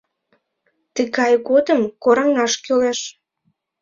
[0.95, 2.99] Тыгай годым— кораҥаш кӱлеш.